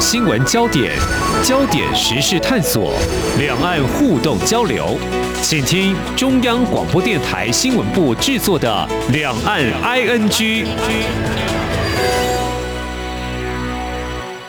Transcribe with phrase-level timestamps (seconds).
[0.00, 0.96] 新闻焦点，
[1.44, 2.94] 焦点时事探索，
[3.38, 4.96] 两岸互动交流，
[5.42, 10.64] 请听中央广播电台新闻部制作的《两岸 ING》。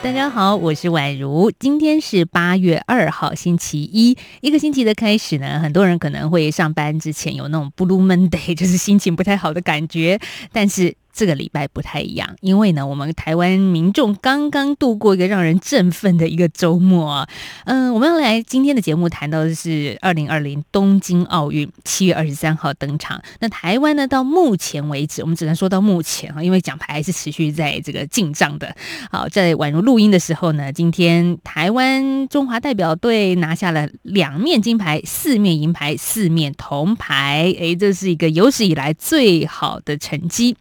[0.02, 1.52] 大家好，我是宛如。
[1.60, 4.16] 今天是八月二号，星期一。
[4.40, 10.18] 一个星期的开始呢，很多人可能会上班之前有那种 Blue Monday， 就是心情不太好的感觉。
[10.50, 17.28] 但是这个礼拜不太一样，因为呢，我们台湾民众刚刚度过一个让人振奋的一个周末。
[17.64, 23.22] 嗯，我们要来今天的节目谈到的是二零二零东京奥运，七月二十三号登场。
[23.40, 28.74] 那台湾呢，到目前为止，我们只能说到目前啊，因为奖牌还是持续在这个进账的。
[29.10, 40.56] 好，在宛如录音的时候呢，今天台湾中华代表队拿下了两面金牌、四面银牌、四面铜牌，诶，这是一个有史以来最好的成绩。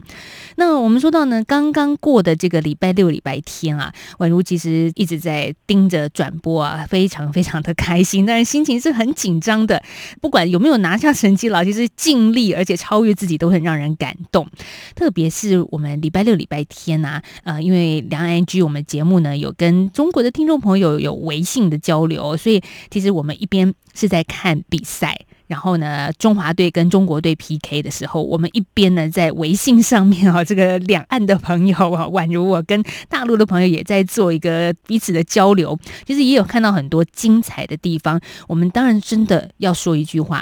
[0.55, 9.81] 那我们说到呢，刚刚过的这个礼拜六、礼拜天啊，宛如其实一直在盯着转播啊，非常非常的开心，但是心情是很紧张的。
[10.19, 14.47] 不管有没有拿下成绩了，其实尽力而且超越自己都很让人感动。
[14.95, 25.17] 特别是我们礼拜六、礼拜天啊，呃，因为两岸 ING 我们节目呢有跟中国的听众朋友有微信的交流，所以其实我们一边是在看比赛。
[25.51, 38.17] 然后呢，中华队跟中国队 PK 的时候，我们一边呢在微信上面啊，这个两岸的朋友啊，宛如我跟大陆的朋友也在做一个彼此的交流，其实也有看到很多精彩的地方。
[38.47, 40.41] 我们当然真的要说一句话，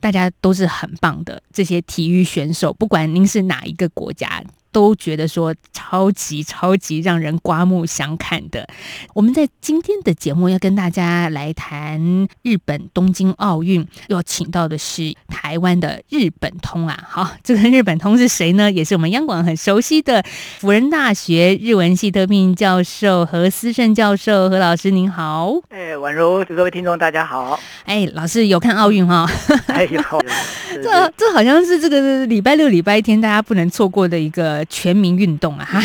[0.00, 4.42] 大家都是很棒的这些体育选手，不管您是哪一个国家。
[4.72, 8.68] 都觉得说超级超级让人刮目相看的。
[9.14, 16.98] 我们在今天的节目要跟大家来谈日本东京奥运，要请到的是台湾的日本通啊。
[17.08, 18.70] 好，这个日本通是谁呢？
[18.70, 20.22] 也是我们央广很熟悉的
[20.58, 24.48] 辅仁大学日文系特聘教授何思胜教授。
[24.48, 25.52] 何老师您好。
[25.70, 27.58] 哎，宛如各位听众大家好。
[27.84, 29.28] 哎，老师有看奥运哈？
[29.66, 30.00] 哎有。
[30.82, 34.59] 这这好像是这个礼拜六、礼拜天大家不能错过的一个。
[34.66, 35.64] 全民运动啊！
[35.64, 35.82] 哈，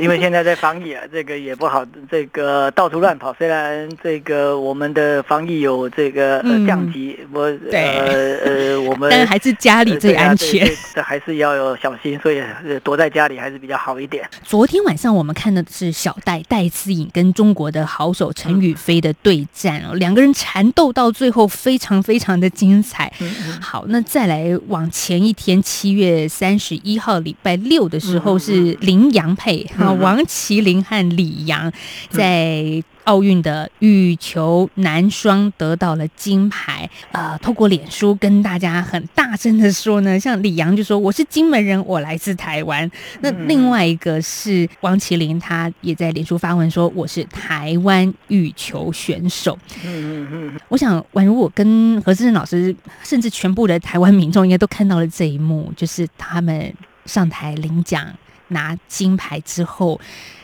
[0.00, 3.34] 因为现在在防疫啊，这个也不好，这个到处乱跑。
[3.34, 7.42] 虽然这个我们的防疫有这个呃降级，我
[7.72, 12.42] 呃呃，我 们但还是家里最安全，这还是要有小心，所以
[12.82, 14.28] 躲在家里还是比较好一点。
[14.42, 23.12] 昨天晚上我们看的是小戴戴思颖跟中国的好手陈雨菲的对战哦，两个人缠斗到最后非常非常的精彩。
[23.60, 28.36] 好，那再来往前一天，七月三十一号礼拜六的时候。
[28.46, 31.72] 是林洋配啊，王麒麟和李阳
[32.10, 36.90] 在奥运的羽球男双得到了金牌。
[37.12, 42.90] 呃，透过脸书跟大家很大声的说呢，像李阳就说我是金门人，我来自台湾。
[43.20, 49.56] 那另外一个是王麒麟，他也在脸书发文说我是台湾羽球选手。
[49.84, 58.12] 嗯嗯嗯，我想宛如我跟何志正老师，甚至全部的台湾民众应该都看到了这一幕，就是他们上台领奖。
[58.48, 60.00] 拿金牌之后，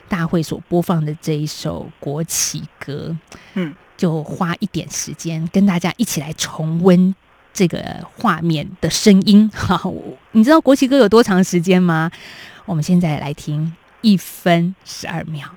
[0.08, 3.16] 大会所播放的这一首国旗歌，
[3.54, 7.14] 嗯，就花一点时间跟大家一起来重温
[7.52, 9.50] 这个画面的声音。
[9.54, 9.80] 哈，
[10.32, 12.10] 你知道国旗歌有多长时间吗？
[12.64, 15.48] 我们现在来听一分十二秒。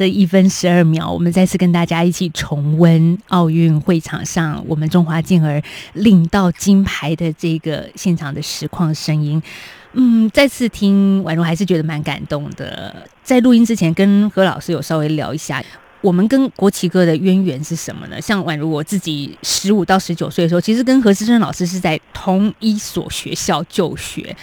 [0.00, 5.62] 这一分十二秒，我们再次跟大家一起重温奥运会场上我们中华健儿
[5.92, 9.42] 领到金牌的这个现场的实况声音。
[9.92, 13.06] 嗯，再次听宛如还是觉得蛮感动的。
[13.22, 15.62] 在录音之前，跟何老师有稍微聊一下。
[16.00, 18.18] 我们跟国旗哥的渊源是什么呢？
[18.18, 24.34] 像宛如我自己十五到十九岁的时候，其实跟何思珍老师是在同一所学校就学。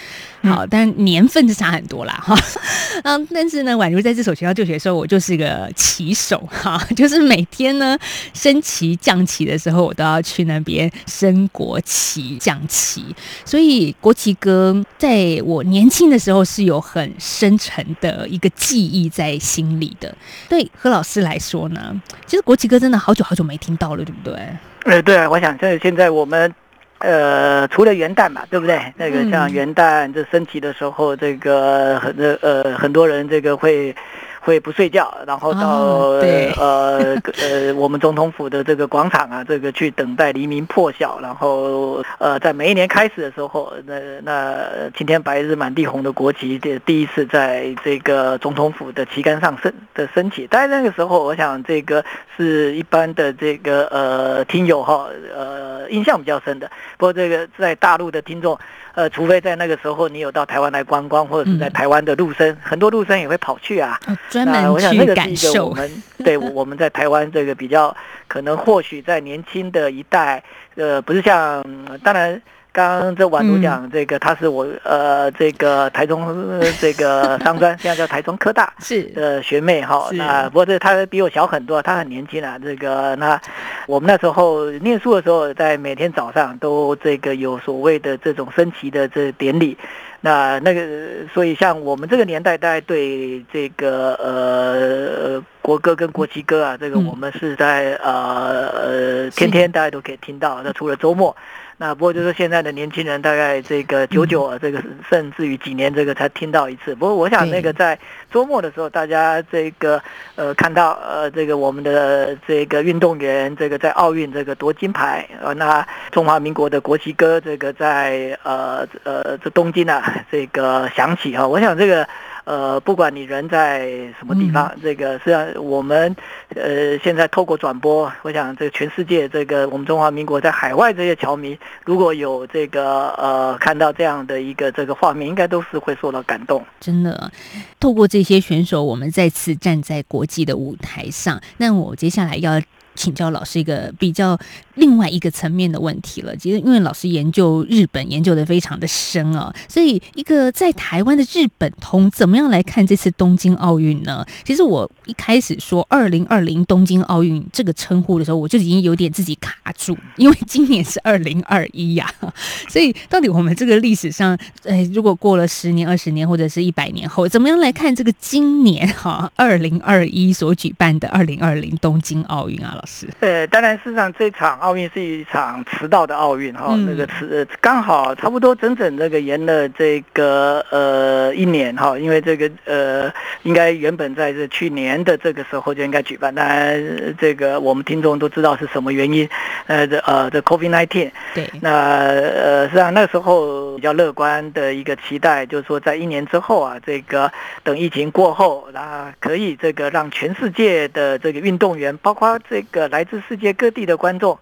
[0.42, 2.36] 好，但年份是差很多啦，哈，
[3.02, 7.98] 嗯，但是呢，宛如在这所学校就学的时候，我就是个棋手，哈， 就是每天呢
[8.32, 13.04] 升旗降旗的时候，我都要去那边升国旗降旗，
[13.44, 20.16] 所以国旗歌在我年轻的时候是有很深沉的一个记忆在心里的。
[20.48, 24.38] 对何老师来说呢，其实国旗歌真的好久好久没听到了，对不对？
[24.84, 26.54] 呃，对啊，我想在现在我们。
[26.98, 28.92] 呃，除了元旦嘛，对不对？
[28.96, 33.94] 那个像元旦这升旗的时候，这个很多呃很多人这个会。
[34.40, 36.20] 会不睡觉，然后到、哦、
[36.58, 50.46] 呃呃我们总统府的这个广场啊，这个去等待黎明破晓，然后呃在每一年开始的时候，那那青天白日满地红的国旗这第一次在这个总统府的旗杆上升的升起。
[50.50, 52.04] 但是那个时候，我想这个
[52.36, 56.70] 是一般的这个呃听友哈呃印象比较深的。
[56.96, 58.58] 不过这个在大陆的听众。
[58.98, 63.96] 呃，除非在那个时候你有到台湾来观光，或者是在台湾的陆生，嗯、很多陆生也会跑去啊。
[64.28, 64.72] 专门去感受。
[64.72, 67.96] 我想那个是一个我们对我们在台湾这个比较
[68.26, 70.42] 可能，或许在年轻的一代，
[70.74, 71.64] 呃，不是像
[72.02, 72.42] 当然。
[72.78, 80.08] 刚刚这宛如讲这个，他是我呃这个台中这个商专， 现在叫台中科大是的学妹哈。
[80.12, 82.56] 那不过这他比我小很多，他很年轻啊。
[82.56, 83.40] 这个那
[83.88, 89.76] 我们那时候念书的时候，在每天早上都这个有所谓的这种升旗的这典礼。
[90.20, 100.62] 那那个所以像我们这个年代，大概对这个呃国歌跟国旗歌啊，这个我们是在呃呃天天大家都可以听到。
[100.62, 101.34] 那除了周末。
[101.80, 106.92] 那不过就是现在的年轻人，大概这个久久啊，这个甚至于几年这个才听到一次。
[106.92, 107.96] 不过我想那个在
[108.32, 110.02] 周末的时候，大家这个
[110.34, 122.06] 呃看到呃这个我们的这个运动员这个在奥运这个夺金牌，呃那中华民国的国旗歌这个在呃呃这东京啊这个响起哈，我想这个。
[122.48, 123.86] 呃，不管你人在
[124.18, 126.16] 什么地方，嗯、这个实际上我们
[126.56, 136.64] 呃现在透过转播，我想这个全世界这个我们中华民国在海外这些侨民，如果有这个呃看到这样的一个这个画面，应该都是会受到感动。
[136.80, 137.30] 真的，
[137.78, 141.38] 透过这些选手，我们再次站在国际的舞台上。
[141.58, 142.58] 那我接下来要。
[142.98, 144.36] 请教老师一个比较
[144.74, 146.36] 另外一个层面的问题了。
[146.36, 154.26] 其实因为老师研究日本研究的非常的深啊，所以一个在台湾的日本通怎么样来看这次东京奥运呢？
[154.44, 162.06] 其实我一开始说二零二零东京奥运这个称呼的时候，我就已经有点自己卡住，因为今年是二零二一呀。
[162.68, 173.08] 所以到底我们这个历史上，哎，如果过了十年、二十年或者是一百年后，怎么样来看这个今年 哈二零二一所举办的二零二零东京奥运啊，老师？
[173.20, 183.10] 呃，当然，事实上这场奥运是一场迟到的奥运哈，那个迟刚好差不多整整这个延了这个呃一年哈，因为这个呃
[183.44, 189.28] 应该原本在这去年的这个时候就应该举办，当然这个我们听众都知道是什么原因，
[189.66, 197.30] 呃这呃这 COVID nineteen 对，那呃实际上那时候比较乐观的一个期待，就是说在一年之后啊，这个
[197.62, 202.88] 等疫情过后，那可以这个让全世界的这个运动员，包括这个。
[202.88, 204.38] 来自世界各地的观众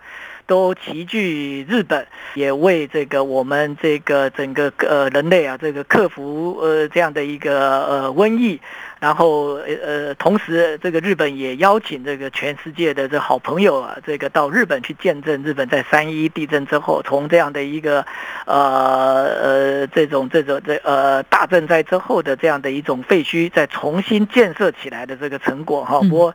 [0.47, 8.61] 都齐聚日本，也为这个我们这个整个呃人类啊，这个克服呃这样的一个呃瘟疫，
[9.01, 18.07] 然后呃同时这个日本也邀请这个全世界的这好朋友啊，这个到日本去见证日本在三一地震之后，从这样的一个
[18.47, 26.35] 呃呃这种这种这呃大震灾之后的这样的一种废墟，再重新建设起来的这个成果哈，不过。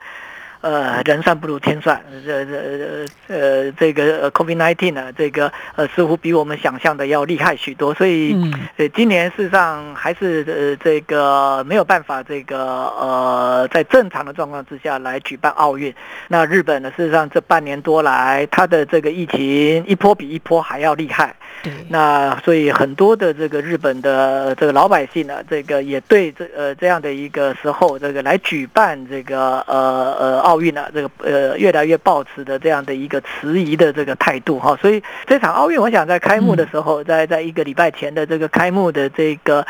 [0.61, 8.35] 呃，人算不如天算，这这呃，这个 COVID-19 呢，这个呃，似乎比我们想象的要厉害许多，所以
[8.77, 15.93] 呃，今年事实上还是呃，这个没有办法，这个呃，在正常的状况之下来举办奥运。
[16.27, 21.35] 那日本呢，事实上这半年多来，它的这个疫情一波比一波还要厉害。
[21.63, 34.75] 对，那所以很多的这个日本的这个老百姓呢，这个也对这呃这样的一个时候，这个来举办这个呃呃奥运呢，这个呃越来越抱持的这样的一个迟疑的这个态度哈。
[34.81, 39.65] 所以这场奥运，我想在开幕的时候，在在一个礼拜前的这个开幕的这个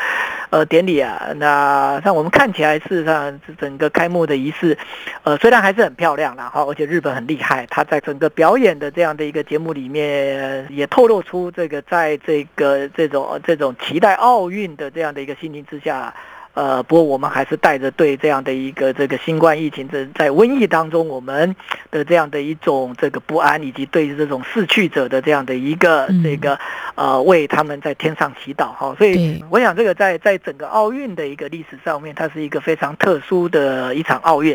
[0.50, 4.76] 呃典礼啊，那像我们看起来，事实上整个开幕的仪式，
[5.22, 11.80] 呃虽然还是很漂亮啦哈，而且日本很厉害，他在整个表演的这样的一个节目里面，也透露出这个。
[11.92, 16.14] 在这个这种这种期待奥运的这样的一个心情之下，
[16.54, 21.56] 呃，不过我们还是带着对这样的一个这个新冠疫情这在瘟疫当中我们
[21.90, 26.58] 的这样的一种这个不安，以及对这种逝去者的这样的一个这个
[26.94, 28.94] 呃为他们在天上祈祷哈。
[28.98, 34.54] 所以我想这个在在整个奥运的一个历史上面，它是一个非常特殊的一场奥运，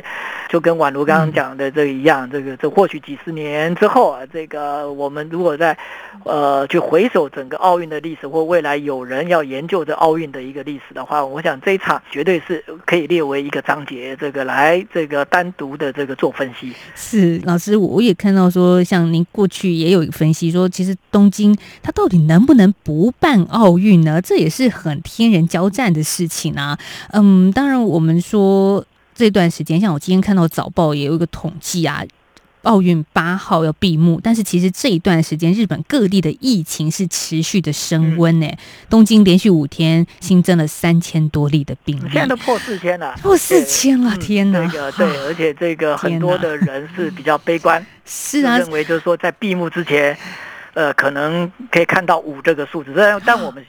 [0.49, 5.75] 就跟宛如刚刚讲的这个一样，这个这或许几十年之后啊，这个我们如果在
[6.25, 11.86] 呃去回首整个奥运的历史，或未来有人要研究这奥运的一个历史的话，我想这一场。
[12.11, 16.71] 绝对是可以列为一个章节，这个来这个单独的这个做分析。
[16.95, 24.21] 是老师，我也看到说，像您过去也有一个分析说，其实东京它到底能不能不办奥运呢？
[24.21, 26.77] 这也是很天人交战的事情啊。
[27.11, 32.03] 嗯，当然我们说这段时间，像我今天看到早报也有一个统计啊。
[32.63, 38.47] 奥运八号要闭幕，但是其实这一段时间，日本各地的疫情是持续的升温呢。
[38.47, 38.57] 嗯、
[38.89, 44.67] 东京连续五天新增了三千多例的病例，现在都破四千了，破四千了，天哪！
[44.67, 50.17] 这个对，而且这个很多的人是比较悲观， 是啊，认为就是说在闭幕之前。
[50.77, 53.65] 呃，可能可以看到五这个数字，但 但我们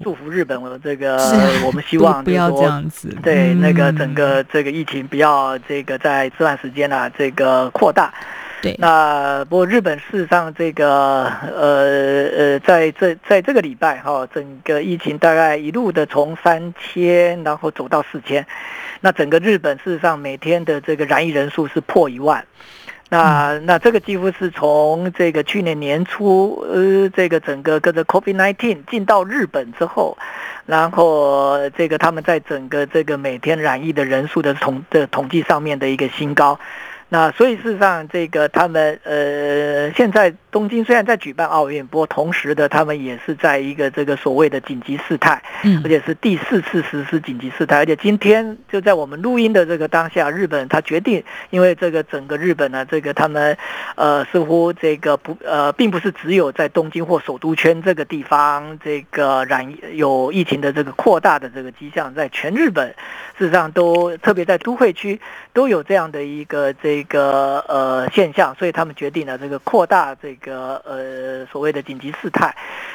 [0.00, 1.16] 祝福日本，我这个
[1.66, 8.14] 我们希望不要这样子，对那个整个这个疫情不要这个在这段时间啊这个扩大。
[8.62, 18.46] 对，那不过日本事实上这个呃呃，在这在这个礼拜哈，整个疫情大概一路的从三千，然后走到四千，
[19.00, 22.44] 那整个日本事实上每天的这个染疫人数是破一万。
[23.08, 30.18] 那那这个几乎是从这个去年年初，呃，这个整个跟着 COVID-19 进到日本之后，
[30.64, 36.58] 然后这个他们在整个这个每天染疫的人数的统的统计上面的一个新高。
[37.08, 53.56] 那所以事实上，这个他们呃，现在东京虽然在举办奥运，不过同时的，他们也是在一个这个所谓的紧急事态，嗯，而且是第四次实施紧急事态，而且今天就在我们录音的这个当下，日本他决定，因为这个整个日本呢，这个他们
[53.94, 62.88] 呃似乎这个不呃，并不是只有在东京或首都圈这个地方这个染有疫情的这个扩大的这个迹象，在全日本
[63.38, 65.20] 事实上都特别在都会区
[65.52, 66.95] 都有这样的一个这。
[66.96, 72.54] 一个呃现象，所以他们决定了这个扩大这个呃所谓的紧急事态。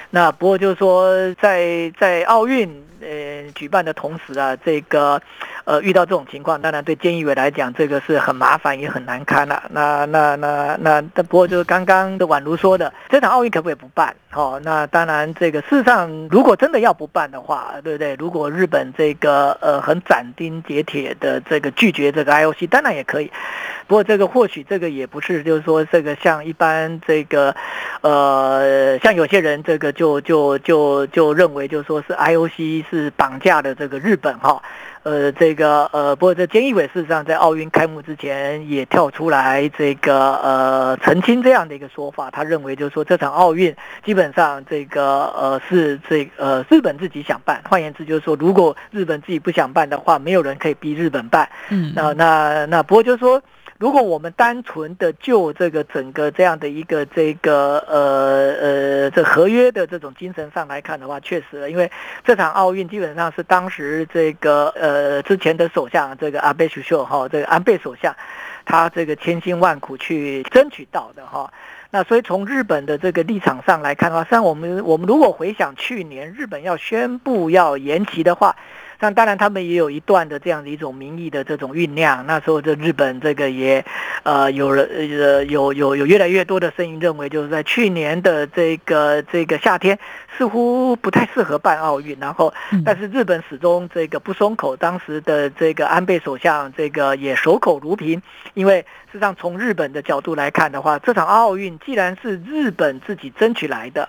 [0.10, 2.70] 那不过就是说在，在在奥运
[3.02, 5.22] 呃举办的同时啊，这个
[5.66, 9.70] 呃遇到这种情况，当然对菅义伟来讲，这个是很麻烦也很难堪了，啊。
[9.72, 14.16] 那那那那，但不过就是刚刚的宛如说的，这场奥运可不可以不办？
[14.34, 18.16] 哦，那当然这个事实上，如果真的要不办的话，对不对？
[18.16, 23.30] 如果日本这个呃很斩钉截铁的这个拒绝这个 IOC，当然也可以。
[23.88, 27.54] 不过这个或许这个也不是，就是说这个像一般这个，
[28.00, 34.62] 呃，像有些人这个就就就就认为，就是说是 IOC 是绑架的这个日本哈，
[35.04, 43.74] 呃，这个呃，不过这菅义伟事实上在奥运开幕之前也跳出来这个呃澄清这样的一个说法，他认为就是说这场奥运
[44.06, 51.50] 基本上这个呃是这呃日本自己想办，换言之就是说如果日本自己不想办的话，没有人可以逼日本办。
[51.70, 53.42] 嗯，那那那不过就是说。
[53.82, 61.92] 如果我们单纯的就这个整个这样的一个这个呃呃这合约的这种精神上来看的话，确实，因为
[62.24, 68.16] 这场奥运基本上是当时这个呃之前的首相这个安倍首相哈，这个安倍首相
[68.66, 71.52] 他这个千辛万苦去争取到的哈。
[71.90, 78.56] 那所以从日本的这个立场上来看的话，像我们我们如果回想去年日本要宣布要延期的话。
[79.02, 82.24] 那当然，他们也有一段的这样的一种民意的这种酝酿。
[82.28, 83.84] 那时候，这日本这个也，
[84.22, 89.98] 呃，有了呃有有有越来越多的声音认为，就是在去年的这个这个夏天，
[90.38, 92.16] 似乎不太适合办奥运。
[92.20, 92.54] 然后，
[92.86, 94.78] 但是日本始终这个不松口。
[94.78, 98.22] 当时的这个安倍首相这个也守口如瓶，
[98.54, 104.08] 因为实际上从日本的角度来看的话，这场奥运既然是日本自己争取来的。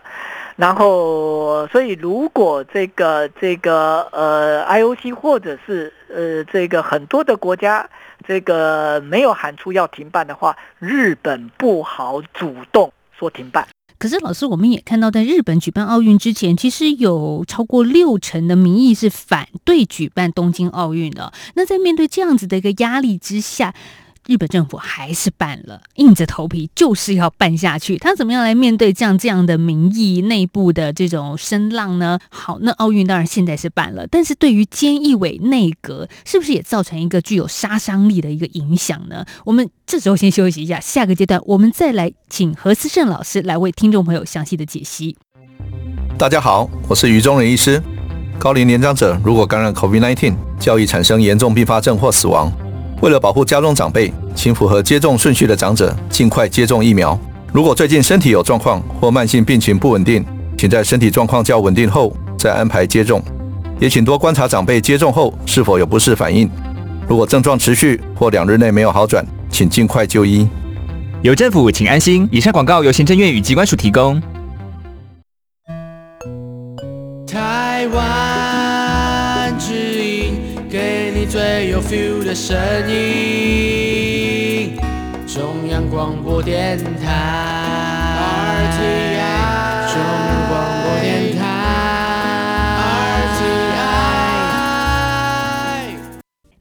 [0.56, 7.88] 然后，所以如果这个这个呃，IOC 或者是呃这个很多的国家
[8.26, 13.66] 这个没有喊出要停办的话，日本不好主动说停办。
[13.99, 21.32] 可是老师，我们也看到，在日本举办奥运之前，其实有超过六成的民意是反对举办东京奥运的。
[21.54, 23.73] 那在面对这样子的一个压力之下，
[24.29, 27.99] 日本政府还是办了，硬着头皮就是要办下去。
[27.99, 32.21] 他怎么样来面对这样这样的民意内部的这种声浪呢？
[32.31, 39.25] 好，那奥运当然现在是办了，但是对于菅义伟内阁是不是也造成一个具有杀伤力的一个影响呢？
[39.45, 45.17] 我们这时候先休息一下，下个阶段我们再来请何思胜老师来为听众朋友详细的解析。
[46.17, 47.83] 大家好，我是于中仁医师。
[48.38, 52.52] 高龄年长者如果感染 COVID-19，较易产生严重并发症或死亡。
[53.02, 57.18] 为了保护家中长辈，请符合接种顺序的长者尽快接种疫苗。
[57.52, 60.25] 如果最近身体有状况或慢性病情不稳定，
[60.56, 63.21] 请在身体状况较稳定后再安排接种。
[63.80, 66.49] 也请多观察长辈接种后是否有不适反应。
[67.09, 70.49] 如果症状持续或两日内没有好转，请尽快就医。
[71.23, 72.28] 有政府，请安心。
[72.30, 74.23] 以上广告由行政院与机关署提供。
[77.26, 78.41] 台湾
[81.25, 82.59] 你最有 feel 的声
[82.91, 84.76] 音。
[85.25, 87.62] 中央广播电台。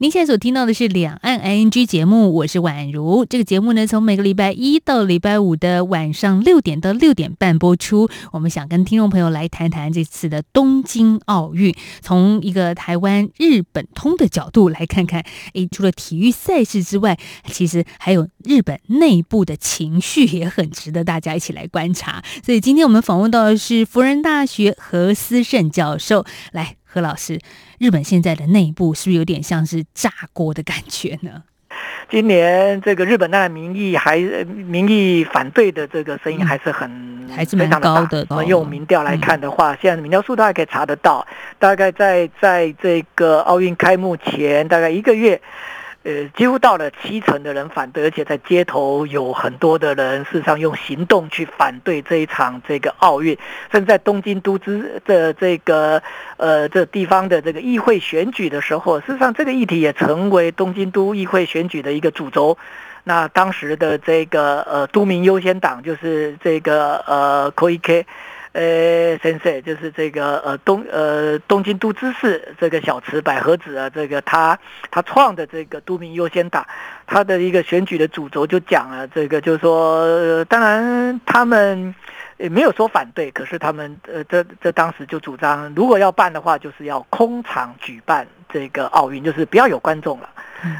[0.01, 3.23] 您现在所听到的是两岸 ING 节目，我是宛如。
[3.23, 8.09] 这个节目呢，从每个礼拜一到礼拜五的晚上六点到六点半播出。
[8.31, 15.23] 我们想跟听众朋友来谈谈这次的东京奥运，从一个台湾日本通的角度来看看。
[15.53, 22.23] 诶，除了体育赛事之外，其实还有日本内部的情绪也很值得大家一起来观察。
[22.43, 26.77] 所以今天我们访问到的是福仁大学何思胜教授，来。
[26.93, 27.39] 何老师，
[27.81, 31.41] 日本现在的内部是不是有点像是炸锅的感觉呢？
[32.11, 38.23] 今年这个日本那民意还民意反对的这个声音还是很、嗯、还是蛮高的。
[38.29, 41.25] 我们用民调来看的话，嗯、现在民调数大家可以查得到，
[41.57, 45.41] 大概在在这个奥运开幕前大概一个月。
[46.03, 53.37] 呃，几乎到了七成的人反对，而且在街头有很多的人，事实上用行动去反对这一场这个奥运。
[53.71, 56.01] 甚至在东京都之的这个
[56.37, 62.57] 呃这地方的这个议会选举的时候，事实上这个议题也成为东京都议会选举的一个主轴。
[63.03, 68.05] 那当时的这个呃都民优先党就是这个呃 Koike。
[68.53, 76.67] 呃，先生就是这个呃东呃东京都知事这个小池百合子啊，这个他他创的这个都民优先党，
[77.11, 81.93] 他的一个选举的主轴就讲了这个，就是说，当然他们
[82.37, 90.29] 也没有说反对，可是他们呃这这当时就主张，如果要办的话，就是要空场举办这个奥运，就是不要有观众了。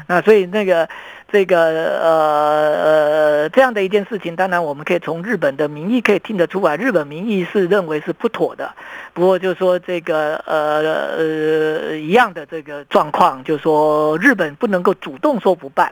[0.06, 0.88] 那所以那个。
[1.32, 1.58] 这个
[1.98, 8.70] 呃呃这样的一件事情，当然我们可以从日本的民意可以听得出来，日本民意是认为是不妥的。
[9.14, 15.90] 不过就是说这个呃呃一样的这个状况，就是说日本不能够主动说不办，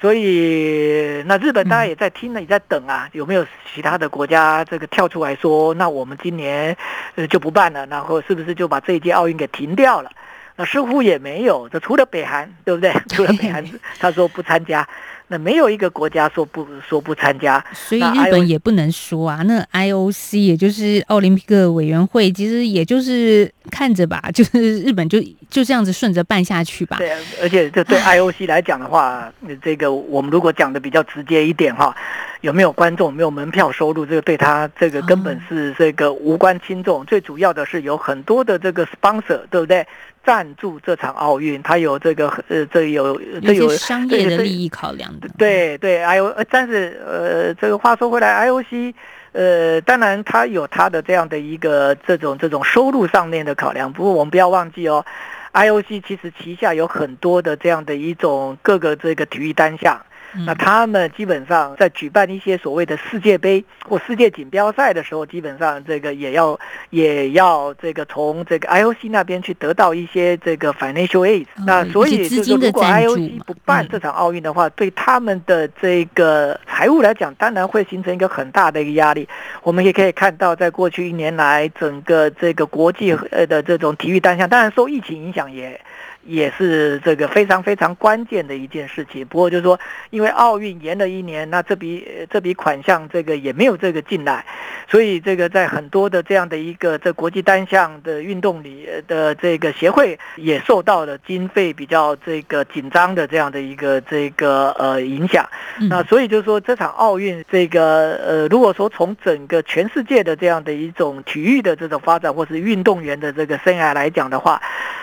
[0.00, 6.74] 所以那日本大家也在听呢，也在等啊，有没有其他的国家这个跳出来说，那我们今年
[7.16, 10.10] 呃就不办了，然后是不是就把这一届奥运给停掉了？
[10.56, 12.92] 那似乎也没有，这除了北韩，对不对？
[13.10, 13.64] 除了北韩，
[14.00, 14.88] 他说不参加，
[15.32, 17.64] 那没有一个国家说不说不参加。
[17.72, 19.42] 所以日本也不能说啊。
[19.44, 26.96] 那 IOC 也就是奥林匹克委员会，其实也就是看着吧， 就是日本就就这样子顺着办下去吧。
[26.98, 31.94] 对，而且这对 IOC 来讲的话，这个我们如果讲的比较直接一点哈，
[32.40, 37.04] 有没有观众，没有门票收入，这个对他这个根本是这个无关轻重。
[37.06, 39.86] 最主要的是有很多的这个 sponsor，对不对？
[40.24, 45.28] 赞助这场奥运，他有这个呃，这有这有商业的利益考量的。
[45.38, 48.94] 对对，I O，但是呃，这个话说回来，I O C，
[49.32, 53.92] 呃，当然他有他的这样的一个这种这种收入上面的考量。
[53.92, 55.04] 不过我们不要忘记哦
[55.52, 60.00] ，I O C 其实旗下有很多的这样的一种各个这个体育单项。
[60.46, 66.58] 那他们基本上在举办一些所谓的世界杯 或世界锦标赛的时候，基本上这个也要
[66.90, 71.46] 也要这个从这个 IOC 那边去得到一些这个 financial aid。
[71.66, 79.28] 那所以就是如果 IOC 不办这场奥运的话，对他们的这个财务来讲，当然会形成一个很大的一个压力。
[79.62, 85.80] 我们也可以看到，在过去一年来，整个这个国际呃的这种体育单项，当然受疫情影响也。
[86.24, 89.26] 也是这个非常非常关键的一件事情。
[89.26, 89.78] 不过就是说，
[90.10, 94.44] 因为奥运延了一年，那这笔这笔款项这个也没有这个进来，
[94.88, 105.48] 所以这个在很多的这样的一个这国际单项的运动里的这个协会也受到了经费比较这个紧张的这样的一个这个呃影响。
[105.88, 114.60] 那所以就是说，这场奥运这个呃，如果说从整个全世界的这样的一种体育的这种发展，或是运动员的这个生涯来讲的话，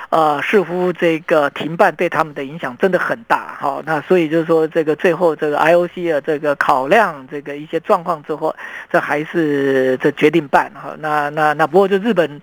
[0.10, 8.56] 呃，似乎这个停办对他们的影响真的很大，好，那所以就是说，这个最后这个 IOC 的这个考量这个一些状况之后，
[8.91, 12.41] 这还是这决定办，哈，那那那不过就日本。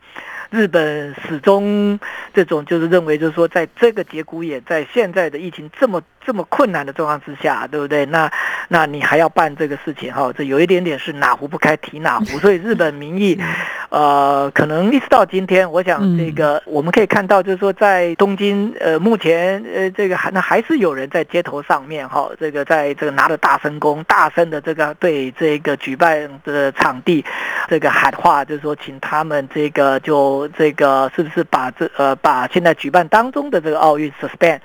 [0.50, 1.98] 日本始终
[2.32, 8.06] 这种就是认为，就是说，在这个节骨眼，在现在的疫情这么这么困难的状况之下，对不对？
[8.06, 8.30] 那
[8.68, 10.32] 那你还要办这个事情哈？
[10.36, 12.24] 这有一点点是哪壶不开提哪壶。
[12.38, 13.38] 所以日本民意，
[13.90, 27.24] 呃，可能一直到今天，我想这个我们可以看到，就是说在东京，呃，目前呃这个还那还是有人在街头上面哈，这个在这个拿着大声公，大声的这个对这个举办的场地
[27.68, 34.60] 这个喊话，就是说请他们这个就这个是不是把这呃把现在举办当中的这个奥运 suspend。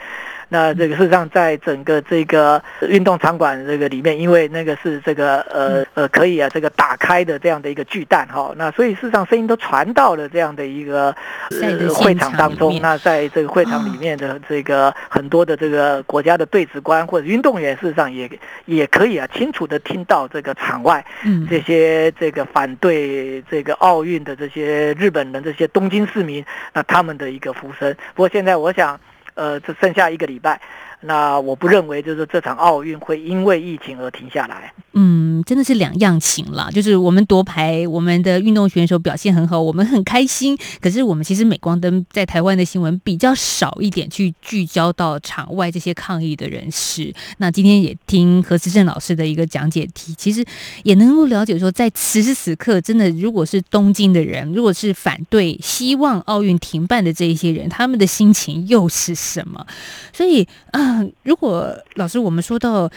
[0.49, 11.15] 那这个事实上，在整个这个运动场馆这个里面，因为那个是这个呃呃可以啊这个打开的这样的一个巨蛋哈，那所以事实上声音都传到了这样的一个
[11.61, 12.79] 呃会场当中。
[12.81, 18.27] 那在这个会场里面的这个很多的这个国家的队职官或者运动员，事实上也
[18.65, 21.05] 也可以啊清楚的听到这个场外
[21.47, 27.95] 这些这个反对这个奥运的这些日本人这些东京市民，那他们的一个呼声。
[28.15, 28.99] 不过现在我想。
[29.39, 30.59] 呃，只剩下一个礼拜。
[31.01, 34.73] 那我不认为，就是这场奥运会因为疫情而停下来。
[34.93, 36.69] 嗯，真的是两样情啦。
[36.73, 40.57] 就是我们夺牌，我们的运动选手表现很好，我们很开心。
[40.81, 47.13] 可是我们其实镁光灯在台湾的新闻比较少一点，去聚焦到场外这些抗议的人士。
[47.37, 50.43] 那今天也听何时正老师的一个讲解题，其实
[50.83, 59.65] 也能够了解说，在此时此刻，真的如果是东京的人，如果是反对、希望奥运停办的这一些人，他们的心情又是什么？
[60.11, 60.88] 所以啊。
[61.23, 62.89] 如果老师我们说到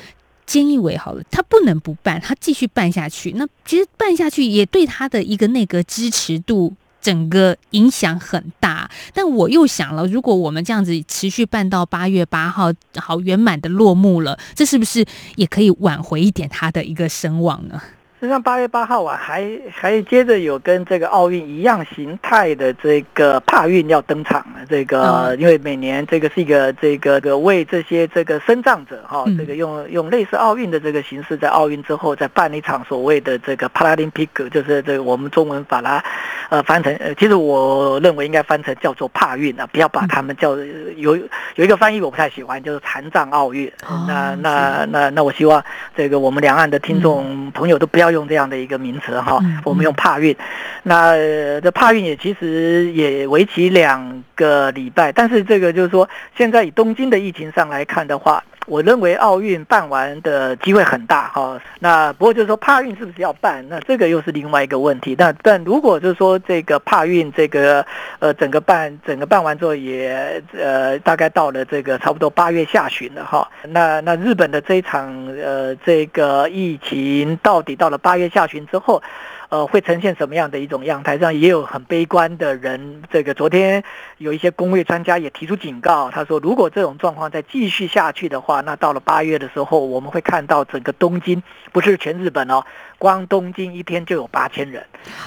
[0.47, 8.91] 菅义伟好了，他不能不办，他继续办下去，那其实办下去也对他的一个内阁支持度整个影响很大。
[9.15, 15.05] 但我又想了，如果我们这样子持续办到八月八号，好圆满的落幕了，这是不是
[15.37, 17.81] 也可以挽回一点他的一个声望呢？
[18.23, 24.65] 实际上八月八号啊，还还接着有跟这个奥运一样形态的这个帕运要登场了。
[24.71, 36.01] 这个因为每年这个是一个这个的为这些这个身障者哈，这个用用类似奥运的这个形式，在奥运之后再办一场所谓的这个 Paralympic，就是这个我们中文把它
[36.49, 40.57] 呃翻成，呃其实我认为应该翻成叫做帕运啊，不要把他们叫
[40.95, 41.17] 有
[41.57, 43.69] 有一个翻译我不太喜欢，就是残障奥运。
[44.07, 45.61] 那那那那我希望
[45.97, 48.12] 这个我们两岸的听众朋友都不要。
[48.13, 50.37] 用这样的一个名词哈，我们用帕运。
[50.85, 51.17] 那
[51.61, 61.61] 这帕运也其实也为期两个礼拜，但是这个就是说，现在以东京的疫情上来看的话，我认为奥运办完的机会很大哈。
[61.81, 63.69] 那不过就是说，帕运是不是要办？
[63.69, 65.15] 那这个又是另外一个问题。
[65.19, 67.85] 那但如果就是说这个帕运这个
[68.21, 73.49] 呃整个办整个办完之后也呃大概到了这个差不多八月下旬了哈。
[73.69, 79.03] 那那日本的这一场呃这个疫情到底到了八月下旬之后，
[79.49, 81.19] 呃，会呈现什么样的一种样态？
[81.19, 83.03] 上也有很悲观的人。
[83.11, 83.83] 这个昨天
[84.23, 92.65] 有一些公卫专家也提出警告，他说，如果这种状况再继续下去的话，那到了八月的时候，我们会看到整个东京，不是全日本哦，
[92.99, 94.85] 光东京一天就有八千人。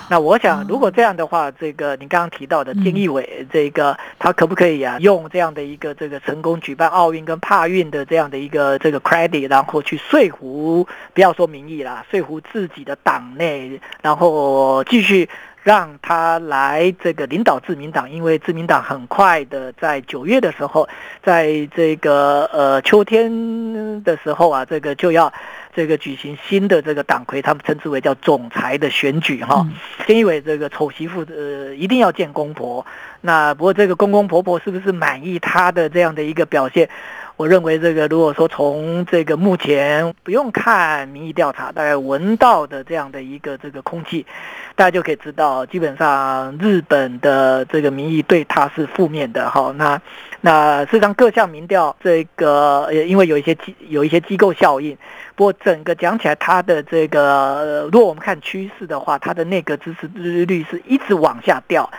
[0.10, 13.80] 那我想，如果这样的话，这个你刚刚提到的菅义伟，这个他可不可以啊，用这样的一个这个成功举办奥运跟帕运的这样的一个这个 credit，然后去说服，不要说民意啦，说服自己的党内。
[14.02, 15.28] 然后继续
[15.66, 20.88] 让他来这个领导自民党，因为自民党很快的在九月的时候，
[21.24, 25.34] 在这个呃秋天的时候啊，这个就要
[25.76, 29.66] 这个举行新的这个党魁，他们称之为叫总裁的选举哈。
[30.06, 32.86] 菅义伟这个丑媳妇呃一定要见公婆，
[33.22, 36.88] 那不过这个公公婆婆是不是满意他的这样的一个表现？
[37.38, 44.26] 我认为这个，如果说从这个目前不用看民意调查，大概闻到的这样的一个这个空气，
[44.74, 49.74] 大家就可以知道，基本上日本的这个民意对他是负面的哈。
[49.76, 50.02] 那
[50.40, 54.98] 那事实上各项民调，这个因为有一些机有一些机构效应，
[55.36, 61.92] 不过整个讲起来，他的这个如果我们看趋势的话，他的内阁支持率是一直往下掉。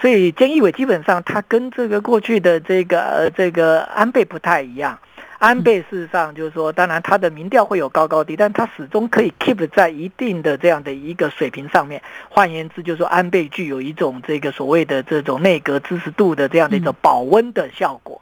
[0.00, 4.98] 所以菅义伟基本上他跟这个过去的这个呃这个安倍不太一样，
[5.38, 12.02] 安倍事实上就是说，当然他的民调会有高高低，但他始终可以 keep 在一定的这样的一个水平上面。
[12.28, 18.20] 换言之，就是说安倍具有一种这个所谓的这种内阁支持度的这样的一种保温的效果。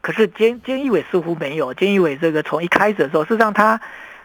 [0.00, 3.80] 可是菅菅义伟似乎没有，菅义伟这个从一开始的时候，事实上他。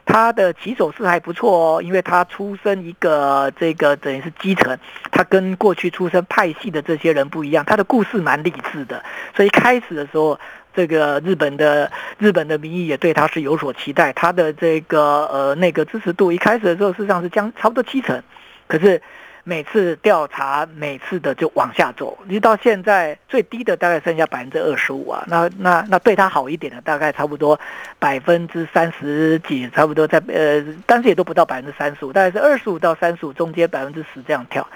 [0.07, 4.75] 他的起手式还不错哦，因为他出身一个这个等于是基层，
[5.11, 9.03] 他跟过去出身派系的这些人不一样，他的故事蛮励志的，
[9.35, 10.39] 所以开始的时候，
[10.73, 18.23] 这个日本的日本的民意也对他是有所期待，他的这个呃那个支持度一开始的时候事实上是将差不多七成，
[18.67, 18.99] 可是。
[19.47, 25.23] 每次调查，每次的就往下走，一直到现在最低的大概剩下百分之二十五啊。
[25.25, 27.57] 那那那对他好一点的，大概差不多
[27.97, 34.67] 百分之三十几，差不多在呃，但是也都不到百分之三十五，大概是二十五到三十五中间百分之十这样跳。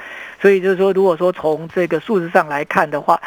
[0.41, 3.19] 所以就是说，如果说从这个数字上来看的话，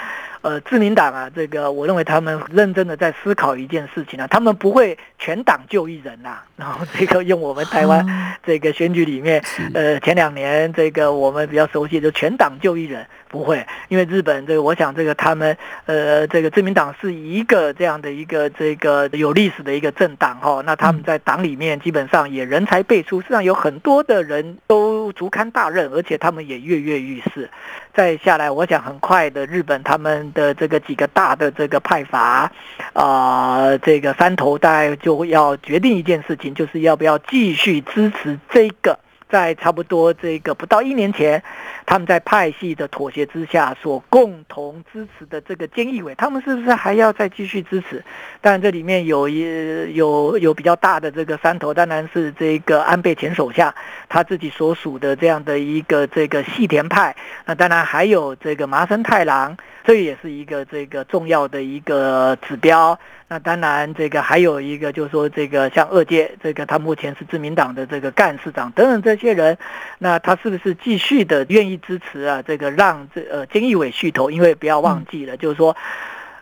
[0.44, 8.06] 呃，自民党啊，这个我认为他们认真的在思考一件事情啊，他们不会全党就一人呐、啊， 然后这个用我们台湾
[8.44, 13.06] 这个选举里面，呃，前两年这个我们比较熟悉就全党就一人。
[13.34, 27.50] 不会，因为日本这个，我想这个他们，呃，这个自民党是一个这样的一个这个有历史的一个政党哈，那他们在党里面基本上也人才辈出，实际上有很多的人都足堪大任，而且他们也跃跃欲试。
[27.94, 32.50] 再下来，我想很快的，日本他们的这个几个大的这个派阀，
[32.92, 38.98] 啊、这个三头大概就要决定一件事情，就是要不要继续支持这个。
[39.26, 41.42] 在差不多这个不到一年前，
[41.86, 48.02] 他们在派系的妥协之下所共同支持的这个菅义伟，他们是不是还要再继续支持？
[48.40, 53.74] 当然这里面有一有有比较大的这个山头，当然是这个安倍前首相
[54.08, 57.14] 他自己所属的这样的一个这个细田派。
[57.44, 62.98] 那当然还有这个麻生太郎，这也是一个这个重要的一个指标。
[63.26, 69.56] 那当然，这个还有一个，就是说，这个像二阶，这个他目前是自民党的这个干事长等等这些人，
[69.98, 72.42] 那他是不是继续的愿意支持啊？
[72.42, 75.74] 这个让这呃菅义伟续投，因为不要忘记了，就是说，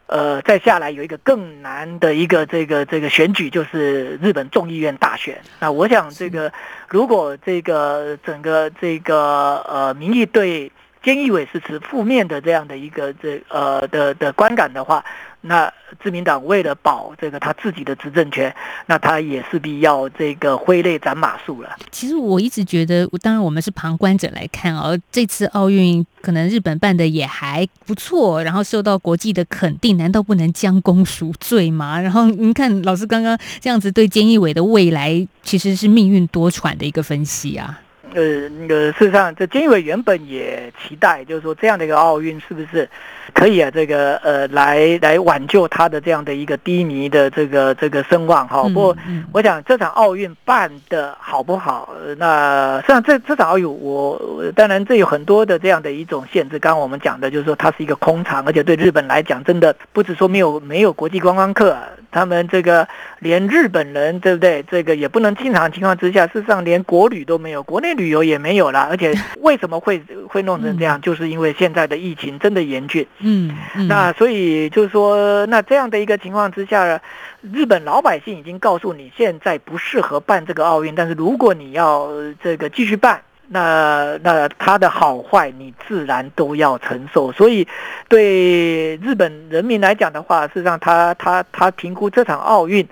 [0.07, 5.41] 呃，再下来有一个更难的一个这个这个选举，就是日本众议院大选。
[5.61, 6.53] 那我想，这个
[6.89, 15.05] 如果这个整个这个呃民意对菅义伟是持负面的这样的一个这呃的的观感的话，
[15.41, 18.55] 那自民党为了保这个他自己的执政权，
[18.87, 21.77] 那他也势必要这个挥泪斩马谡了。
[21.91, 31.99] 其实我一直觉得，当然我们是旁观者来看哦，这次奥运可能日本办的也还不错，然后受到国际的肯定，难道不能将功赎罪吗？
[32.01, 37.81] 然后您看老师刚刚这样子对菅义伟的未来，其实是命运多舛的一个分析啊。
[38.15, 42.89] 呃，那个事实上，这菅义伟原本也期待，就是说这样的一个奥运是不是
[43.33, 43.71] 可以啊？
[43.71, 48.63] 这个呃，来来挽救他的这样的一个低迷的这个这个声望哈。
[48.65, 48.97] 不过，
[49.33, 51.89] 我想这场奥运办的好不好？
[52.19, 54.21] 那实际上这这场奥运，我
[54.55, 56.59] 当然这有很多的这样的一种限制。
[56.59, 61.75] 刚刚我们讲的就是说它是一个空场，而且对日本来讲，真的不止说没有没有国际观光客，
[62.11, 62.87] 他们这个
[63.21, 64.63] 连日本人对不对？
[64.71, 68.02] 这个也不能进场的情况之下，事实上连国旅都没有，国内旅。
[68.03, 71.01] 旅游也没有了，而且 为什么会会弄成这样？
[71.01, 73.07] 就是因为现在的疫情真的严峻。
[73.21, 77.01] 嗯，那所以就是说，那这样的一个情况之下，
[77.41, 80.95] 日本老百姓已经告诉你，现在不适合办这个奥运。
[80.97, 82.11] 但是如果你要
[82.43, 87.31] 这个继续办，那那它的好坏你自然都要承受。
[87.31, 87.67] 所以
[88.09, 92.87] 对日本人民来讲的话，事实上他他他评估这场奥运。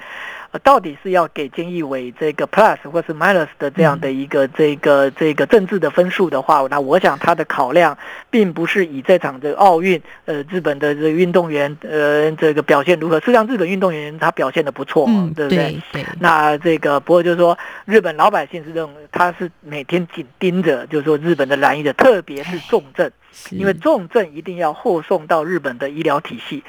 [0.59, 7.97] 到底是要给菅义伟这个 plus 或是 minus 的这样的一个这个这个政治的分数的话，那我想他的考量
[8.31, 13.21] 并不是以这场这个奥运，呃，日本的这个运动员，呃，这个表现如何？
[13.21, 15.81] 实际上，日本运动员他表现的不错，嗯、对不对？
[15.93, 16.05] 对。
[16.19, 23.11] 那这个不过就是说，日本老百姓是认为他是每天紧盯着，就是说日本的蓝衣者，特别是重症。
[23.51, 26.63] 因为重症一定要后送到日本的医疗体系，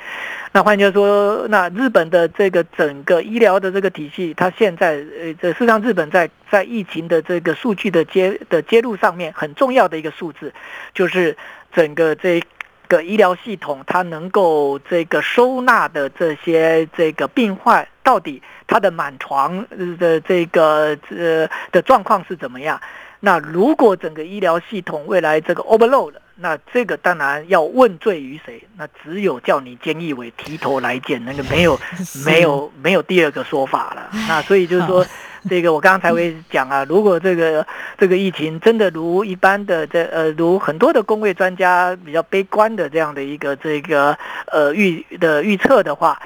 [0.51, 10.53] 那换句话说，那日本的这个整个医疗的这个体系，它现在呃，这事实上日本在在疫情的这个数据的揭的揭露上面很重要的一个数字，
[10.93, 11.35] 就是
[11.73, 12.41] 整个这
[12.87, 19.65] 个医疗系统它能够这个收纳的这些这个病患，到底它的满床
[19.97, 22.79] 的这个呃的状况是怎么样？
[23.19, 28.63] 那如果整个医疗系统未来这个 overload 了，那这个当然要问罪于谁？
[28.77, 31.79] 那只有叫你菅义伟提头来见，那个没有
[32.25, 34.09] 没有没有第二个说法了。
[34.27, 35.05] 那所以就是说，
[35.49, 37.65] 这个我刚刚才会讲啊， 如果这个
[37.97, 44.17] 这个疫情真的如一般的这呃如很多的工位专家比较悲观的这样的一个这个
[44.47, 46.19] 呃预的预测的话。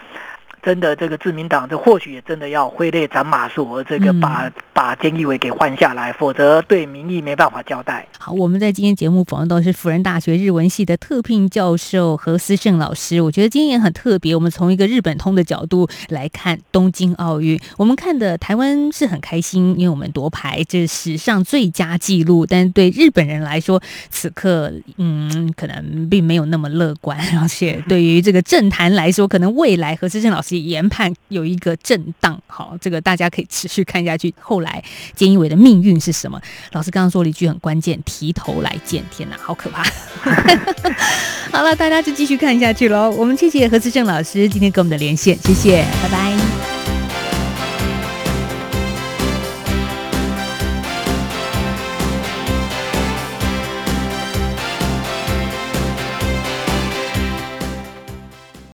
[0.65, 8.07] 真的，这个自民党这或许也真的要挥泪斩马谡，这个把、嗯、把菅义伟给换下来，否则对民意没办法交代。
[8.17, 13.21] 好，我们在今天节目访问到是辅仁大学日文系的特聘教授何思胜老师。
[13.21, 17.59] 我觉得今天也很特别，我们从一个日本通的角度来看东京奥运。
[17.77, 22.43] 我们看的台湾是很开心，因为我们夺牌，这是史上最佳纪录。
[22.43, 27.15] 但对日本人来说，此刻 嗯，可能并没有那么乐观。
[27.39, 30.54] 而且对于这个政坛来说，可能未来何思胜老师。
[30.59, 32.41] 研判有一个震荡。
[32.47, 34.33] 好，这个大家可以持续看下去。
[34.39, 34.83] 后来
[35.17, 36.39] 菅义伟的命运是什么？
[36.71, 39.03] 老师刚刚说了一句很关键：提头来见。
[39.09, 39.83] 天哪，好可怕！
[41.51, 43.09] 好了，大家就继续看下去喽。
[43.11, 46.74] 我们谢谢何志正老师今天跟我们的连线，谢谢，拜拜。